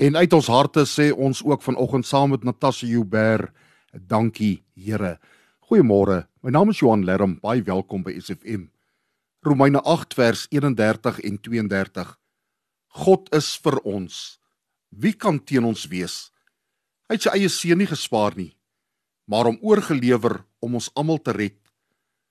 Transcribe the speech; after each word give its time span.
En 0.00 0.16
uit 0.16 0.32
ons 0.32 0.46
harte 0.48 0.86
sê 0.88 1.10
ons 1.12 1.42
ook 1.44 1.60
vanoggend 1.60 2.06
saam 2.08 2.30
met 2.32 2.44
Natasha 2.44 2.86
Joubert, 2.88 3.50
dankie 3.92 4.62
Here. 4.72 5.18
Goeiemôre. 5.68 6.22
My 6.40 6.50
naam 6.50 6.70
is 6.72 6.78
Johan 6.80 7.02
Lerm. 7.04 7.34
Baie 7.42 7.60
welkom 7.60 8.00
by 8.06 8.14
SFM. 8.16 8.70
Romeine 9.44 9.82
8 9.84 10.14
vers 10.16 10.46
31 10.48 11.18
en 11.20 11.36
32. 11.44 12.14
God 13.04 13.28
is 13.36 13.50
vir 13.60 13.76
ons. 13.84 14.38
Wie 14.88 15.12
kan 15.12 15.36
teen 15.44 15.68
ons 15.68 15.82
wees? 15.92 16.30
Hy 17.10 17.18
het 17.18 17.26
sy 17.26 17.34
eie 17.36 17.50
seun 17.52 17.82
nie 17.82 17.88
gespaar 17.90 18.38
nie, 18.40 18.54
maar 19.28 19.50
hom 19.50 19.58
oorgelewer 19.60 20.38
om 20.64 20.78
ons 20.80 20.88
almal 20.96 21.20
te 21.20 21.34
red. 21.36 21.58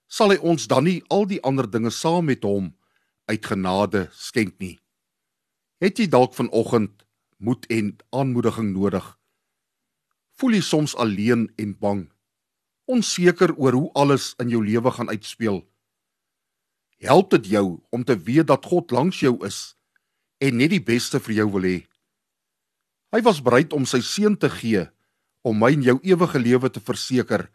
Sal 0.10 0.34
hy 0.34 0.40
ons 0.42 0.66
dan 0.66 0.90
nie 0.90 1.04
al 1.14 1.30
die 1.30 1.38
ander 1.46 1.70
dinge 1.70 1.94
saam 1.94 2.32
met 2.32 2.42
hom 2.50 2.72
uit 3.30 3.46
genade 3.46 4.08
skenk 4.18 4.58
nie? 4.58 4.80
Het 5.78 6.02
jy 6.02 6.10
dalk 6.10 6.34
vanoggend 6.34 7.06
moed 7.40 7.66
en 7.72 7.96
aanmoediging 8.12 8.74
nodig? 8.76 9.06
Voel 10.40 10.60
jy 10.60 10.64
soms 10.64 10.96
alleen 10.96 11.48
en 11.60 11.74
bang? 11.80 12.06
Onseker 12.88 13.56
oor 13.56 13.76
hoe 13.76 13.90
alles 14.00 14.34
in 14.44 14.52
jou 14.52 14.62
lewe 14.66 14.92
gaan 14.92 15.12
uitspeel? 15.12 15.64
Help 17.00 17.32
dit 17.38 17.52
jou 17.56 17.80
om 17.96 18.04
te 18.04 18.18
weet 18.20 18.48
dat 18.48 18.66
God 18.68 18.92
langs 18.92 19.20
jou 19.24 19.38
is 19.48 19.76
en 20.44 20.60
net 20.60 20.72
die 20.76 20.84
beste 20.84 21.20
vir 21.24 21.42
jou 21.42 21.48
wil 21.56 21.68
hê? 21.68 21.78
Hy 23.16 23.22
was 23.26 23.42
bereid 23.44 23.74
om 23.74 23.88
sy 23.88 24.02
seun 24.06 24.36
te 24.38 24.52
gee 24.52 24.86
om 25.48 25.56
my 25.58 25.72
en 25.74 25.86
jou 25.86 25.98
ewige 26.04 26.40
lewe 26.40 26.70
te 26.70 26.84
verseker 26.84 27.48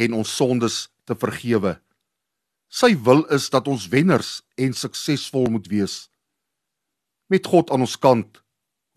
en 0.00 0.16
ons 0.16 0.36
sondes 0.40 0.86
te 1.04 1.16
vergewe. 1.18 1.76
Sy 2.68 2.92
wil 3.04 3.24
is 3.32 3.48
dat 3.52 3.68
ons 3.68 3.88
wenners 3.92 4.42
en 4.60 4.74
suksesvol 4.76 5.48
moet 5.52 5.68
wees. 5.72 6.08
Met 7.28 7.48
God 7.48 7.70
aan 7.72 7.84
ons 7.84 7.96
kant, 8.00 8.40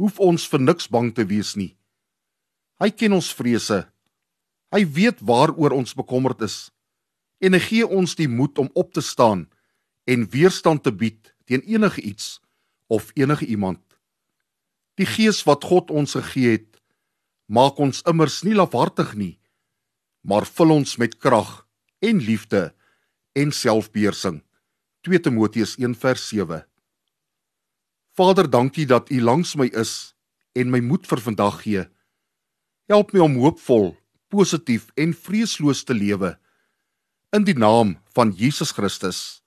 hoef 0.01 0.17
ons 0.17 0.47
vir 0.49 0.63
niks 0.65 0.89
bang 0.89 1.11
te 1.13 1.25
wees 1.29 1.53
nie. 1.53 1.75
Hy 2.81 2.89
ken 2.89 3.13
ons 3.13 3.29
vrese. 3.37 3.83
Hy 4.73 4.81
weet 4.97 5.21
waaroor 5.21 5.75
ons 5.77 5.93
bekommerd 5.93 6.41
is 6.47 6.71
en 7.41 7.57
hy 7.57 7.61
gee 7.61 7.85
ons 7.85 8.13
die 8.17 8.29
moed 8.29 8.59
om 8.61 8.69
op 8.77 8.91
te 8.93 9.01
staan 9.01 9.47
en 10.09 10.27
weerstand 10.29 10.83
te 10.85 10.93
bied 10.93 11.31
teen 11.49 11.63
enige 11.65 12.01
iets 12.05 12.37
of 12.89 13.09
enige 13.17 13.47
iemand. 13.49 13.81
Die 15.01 15.09
gees 15.09 15.41
wat 15.47 15.65
God 15.65 15.89
ons 15.89 16.13
gegee 16.17 16.57
het, 16.57 16.77
maak 17.49 17.79
ons 17.81 18.03
immers 18.09 18.41
nie 18.45 18.53
lafhartig 18.57 19.15
nie, 19.17 19.35
maar 20.21 20.45
vul 20.45 20.77
ons 20.77 20.97
met 21.01 21.17
krag 21.17 21.63
en 22.05 22.21
liefde 22.21 22.69
en 23.33 23.53
selfbeheersing. 23.53 24.41
2 25.01 25.23
Timoteus 25.25 25.77
1:7 25.81 26.61
Vader, 28.19 28.49
dankie 28.49 28.85
dat 28.85 29.09
U 29.09 29.21
langs 29.21 29.55
my 29.55 29.69
is 29.71 30.13
en 30.51 30.71
my 30.71 30.81
moed 30.83 31.07
vir 31.07 31.21
vandag 31.23 31.61
gee. 31.63 31.85
Help 32.91 33.13
my 33.15 33.23
om 33.23 33.37
hoopvol, 33.39 33.93
positief 34.27 34.89
en 34.99 35.13
vreesloos 35.15 35.85
te 35.87 35.95
lewe 35.95 36.35
in 37.31 37.47
die 37.47 37.55
naam 37.55 37.95
van 38.11 38.33
Jesus 38.35 38.75
Christus. 38.75 39.39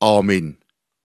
Amen. 0.00 0.61